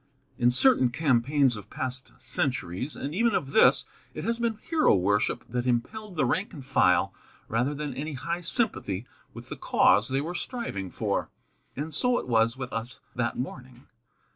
[0.39, 3.85] In certain campaigns of past centuries, and even of this,
[4.15, 7.13] it has been hero worship that impelled the rank and file
[7.47, 11.29] rather than any high sympathy with the cause they were striving for.
[11.75, 13.85] And so it was with us that morning.